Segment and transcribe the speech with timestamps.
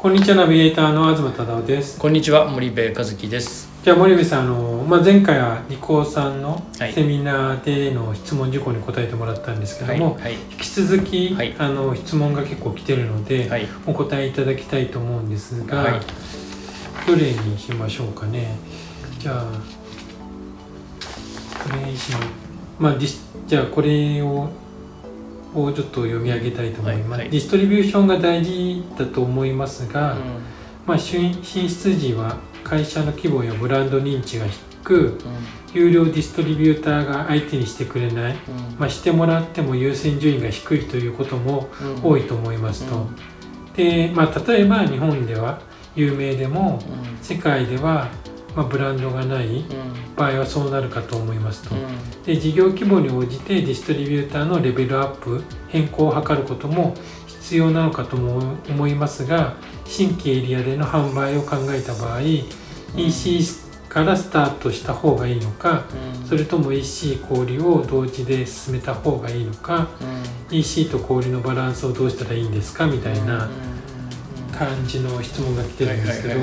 [0.00, 1.98] こんにちはナビゲーターの東忠夫です。
[1.98, 3.68] こんにちは森部和樹です。
[3.84, 6.92] じゃあ森部さんあの、まあ、前回はリコーさんのはい。
[6.94, 11.54] セミナーでの質問事項に答えてもらったんですけども、はい引き続き、はい。
[11.58, 13.68] あの質問が結構来てるので、はい。
[13.86, 16.00] お答えいただきたいと思うんですが、はい。
[17.06, 18.56] どれにしましょうかね。
[19.18, 19.44] じゃあ
[21.62, 22.10] これにし
[22.78, 24.48] ままあじゃあこれを
[25.54, 27.30] をちょっと読み上げたいと思います、はいはい。
[27.30, 30.16] ディストリビューションが大事だと思いますが、う
[30.86, 35.18] まあ、進進出時は会社の規模やブランド認知が低くんうん。
[35.72, 38.36] 有料ディストリビューターが相手にしてくれない、
[38.78, 42.10] まあ、してもらっても優先順位が低いということもうん。
[42.10, 43.06] 多いと思いますと。
[43.76, 45.60] で、まあ、例えば日本では
[45.94, 47.24] 有名でもうん。
[47.24, 48.08] 世界では
[48.54, 49.64] まあブランドがないうん。
[50.16, 51.74] 場合はそうなるかと思いますと。
[51.74, 52.22] うん。
[52.24, 56.94] で事業規模に応じてディストリビューターのレベルアップ変更を図ることも
[57.26, 62.20] 必要なのかとも思いますが新規エリアでの販売を考えた場合
[62.96, 63.40] EC
[63.88, 65.84] からスタートした方がいいのか
[66.22, 66.28] うん。
[66.28, 69.88] それとも EC 小売を同時で進めた方がいいのか
[70.50, 70.56] うん。
[70.56, 73.48] EC と小売のバランスをどうしたらいいんですかみたいな
[74.60, 76.40] 感じの質問が来てるんですけど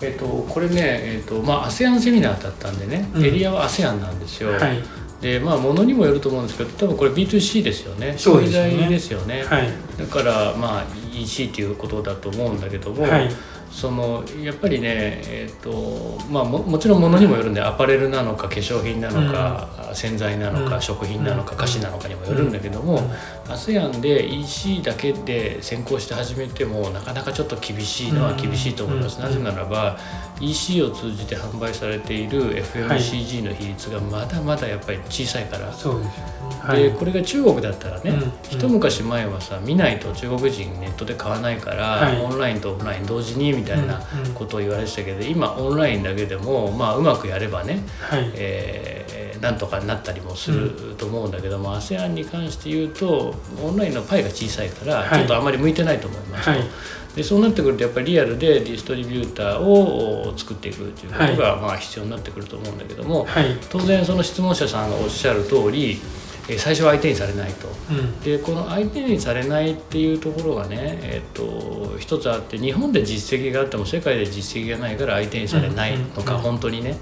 [0.00, 3.24] えっとこれねえっとまあ ASEAN セミナーだったんでねうん。
[3.24, 4.52] エリアは ASEAN なんですよ。
[4.52, 4.82] はい。
[5.20, 8.14] でまあものにもよると思うんですけど多分これ B2C ですよね。
[8.16, 8.70] そうですよね。
[8.72, 9.42] 商材ですよね。
[9.44, 9.68] はい。
[9.98, 13.30] だからまあ EC っていうことだと思うんだけどもはい
[13.74, 20.80] そのやっぱりね、えーとまあ、ももちろんものにもよるんでアパレルなのか化粧品なのか、洗剤なのか、うん。
[20.80, 21.58] 食品なのか、うん。
[21.58, 23.00] 菓子なのかにもよるんだけども、
[23.48, 29.24] ASEAN で EC だけで先行して始めてもなかなかちょっと厳しいのは厳しいと思います、うん。
[29.24, 29.98] なぜならば
[30.40, 36.06] EC を通じて販売されている FMCG の比率がまだまだやっぱり小さいから、そうで
[36.62, 36.84] はい。
[36.84, 38.32] でこれが中国だったらね、うん。
[38.48, 42.20] 一昔前はさ見ないと中国人ネットで買わないから、はい。
[42.20, 44.34] オンラインとオフライン同時にみたいなうんうん。
[44.34, 48.30] ことを言われてたけど今オンラインだけでも、まあ、うまくやればね、はい。
[48.34, 55.18] えーなんとかなったりもすると思うんだけども、ASEAN に関して言うとオンラインのパイが小さいから、はい。
[55.18, 56.60] ちょっとあまり向いてないと思いますと、はい。
[57.14, 63.58] でそうなってくるとやっぱりリアルでディストリビューターを作っていくということが、まあ、必要になってくると思うんだけども、はい。
[63.68, 66.00] 当然その質問者さんがおっしゃる通り
[66.48, 67.68] えー最初は相手にされないと。
[67.90, 68.20] うん。
[68.20, 76.96] でこの相手にされないっていうところがね、えっと一つあって日本で実績があっても世界で実績がないから相手にされないのか、うんうん本当にね。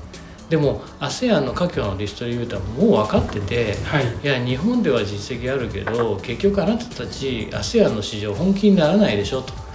[0.48, 4.04] でも ASEAN の華僑のディストリビューターももう分かっててはい。
[4.22, 9.54] いや日本では実績あるけど結局あなたたち ASEAN の市場本気にならないでしょと。
[9.54, 9.71] うん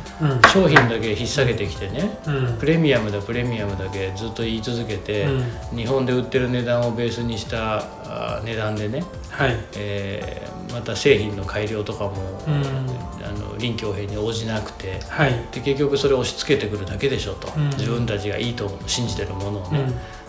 [0.52, 2.58] 商品だけ引っ提げてきてねうん。
[2.58, 5.78] プレミアムだプレミアムだけずっと言い続けて、うん。
[5.78, 9.56] 日本で売ってる値段をベースにしたあ値段でねはい。
[9.76, 12.14] えーまた製品の改良とかも、
[12.46, 13.26] うん。
[13.26, 15.32] あの臨機応変に応じなくてはい。
[15.52, 17.70] で結局それを押し付けてくるだけでしょと、うん。
[17.70, 19.88] 自分たちがいいと信じてるものをね、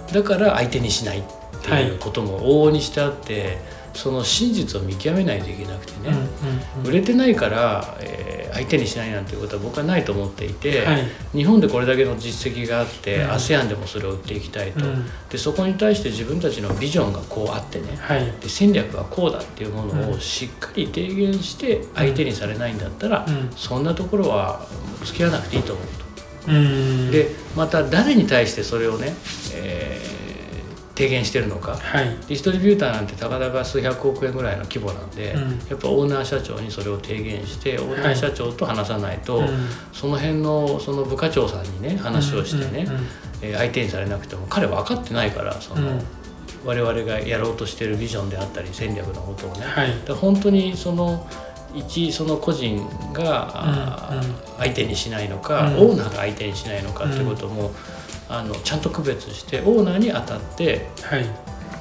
[0.09, 0.15] うん。
[0.15, 1.23] だから相手にしないっ
[1.63, 3.59] ていうことも往々にしてあって
[3.95, 6.15] その真実を見極めないといけなくてね、
[6.85, 11.05] 売れてないから、えー相手にしないなんていうことは僕はないと思っていて、はい。
[11.33, 13.31] 日本でこれだけの実績があって、うん。
[13.31, 15.05] ASEAN でもそれを売っていきたいと、うん。
[15.31, 18.25] でそこに対して自分たちのビジョンがこうあってね、はい。
[18.41, 23.51] で戦略はこうだっていうものうんをしっかり提言して相手にされないんだったら、うん。
[23.57, 24.67] そんなところは
[25.05, 25.87] 付き合わなくていいと思う
[26.47, 26.53] と。
[26.53, 27.11] うん。
[27.11, 29.15] でまた誰に対してそれをね、
[29.55, 30.18] えー
[30.99, 31.77] 提言してるのか。
[31.77, 32.07] はい。
[32.07, 35.59] ディストリビューターなんてたかだか数百億円ぐらいの規模なんで、うん。
[35.69, 39.49] やっぱオーナー社長にそれを提言してオーナー社長と話さないと、うん。
[39.93, 42.87] その辺のその部課長さんにね話をしてね、
[43.43, 46.03] えー相手にされなくても彼分かってないからその、うん。
[46.65, 49.93] 我々がやろうとしてるビジョンであったり戦略のことをね、はい。
[50.21, 51.25] 本当にその
[51.75, 54.21] 一その個人が、
[54.59, 55.77] 相手にしないのか、うん。
[55.77, 57.71] オーナーが相手にしないのかっていうことも、
[58.29, 61.23] あのちゃんと区別してオーナーに当たってはい。
[61.25, 61.27] っ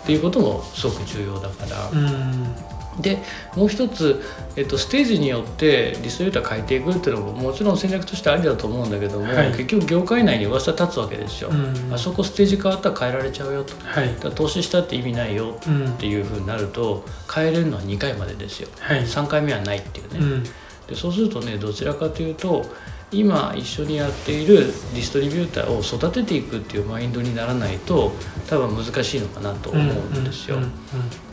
[0.08, 2.56] ていうこともすごく重要だから、うん。
[3.02, 3.22] で
[3.56, 4.24] もう一つ、
[4.56, 9.50] えっと、ステージによってリストリューター変えていくっていうのももちろん戦略としてありだと思うんだけども、はい。
[9.50, 11.94] 結局業界内に噂立つわけですよ、うん。
[11.94, 13.76] あそこステージ変わったら変えられちゃうよと。
[13.76, 15.60] だはい投資したって意味ないよ。
[15.68, 15.90] うん。
[15.90, 17.04] っていうふうになると
[17.34, 18.70] 変えれるのは2回までですよ。
[18.80, 19.02] はい。
[19.02, 20.44] 3回目はないっていうね、うん。
[20.44, 22.66] でそうするとねどちらかというと
[23.12, 28.12] 今一緒にやっているディストリビューターを育てていくっていうマインドにならないと
[28.50, 30.58] 多分難しいのかなと思うんですよ、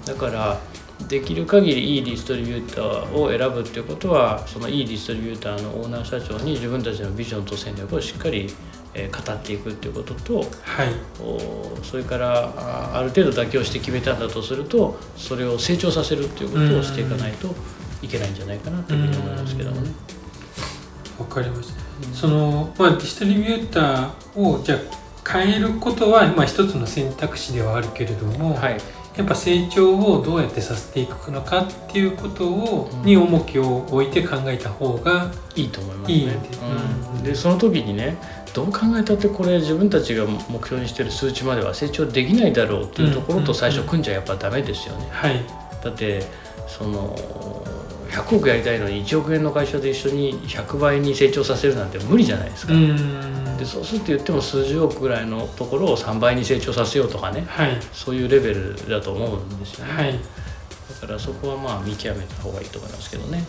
[0.04, 0.60] だから
[1.08, 8.48] できる限りいいディストリビューターを選ぶっていうことはそのいいディストリビューターのオーナー社長に自分たちのビジョンと戦略をしっかり
[8.94, 10.46] え語っていくっていうことと、はい、
[11.20, 17.48] おそれからあある程度妥協して決めたんだとするとそれを成長させるっていうことをしていかないと
[18.02, 19.90] いけないんじゃないかなというふうに思いますけどもね。
[21.18, 21.84] わかりました。
[22.14, 24.78] そのまあディストリビューターをじゃあ
[25.40, 28.78] 変えることはまあ一つの選択肢ではあるけれども、はい、
[29.16, 36.18] やっぱ成長をどうやってさせていくのかっていうことを、に重きを置いて考えた方がいいと思いますね。
[36.18, 37.18] いいう。
[37.20, 38.16] ん、でその時にね
[38.52, 45.08] どう考えたってこれ自分たちが目標にしてる数値までは成長できないだろうっていうところと最初組んじゃやっぱダメですよね。
[45.10, 45.44] はい、
[45.82, 46.22] だって
[46.66, 47.16] その
[48.14, 52.72] 100億やりたいのに1億円の会社で一緒に100倍に成長させるなんて無理じゃないですか。
[53.58, 59.92] でそうすると言っても数十億ぐらいのところを3倍に成長させようとかね、はい、そういうレベルだと思うんですよね。
[59.92, 60.12] はい、
[61.00, 63.44] だからそこはまあ見極めた方がいいと思いますけどね。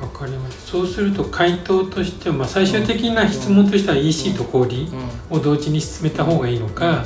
[0.00, 4.88] わかりますそうすると回答としては、まあ、最終的な質問としては EC と小売
[5.28, 7.04] を同時に進めた方がいいのか、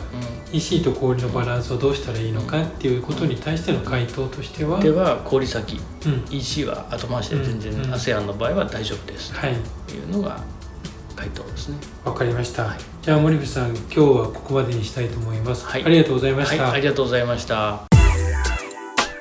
[0.53, 9.55] EC と小売のバランスをどうしたらいいのかっていうことに対しての回答としてはでは小売先、うん、EC は後回しで全然、うん、ASEAN の場合は大丈夫です、はい、
[9.87, 10.41] というのが
[11.17, 11.77] 回答ですね。
[12.05, 17.87] わかりました、はい、じゃあ森部さん今日はここまでにしたいと思います、はい、ありがとうございました、はい、ありがとうございました。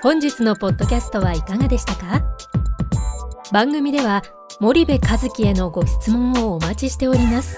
[0.02, 2.24] 本日のポッドキャストはいかがでしたか？
[3.52, 4.24] 番組では
[4.60, 7.58] 森部和樹へのご質問をお待ちしております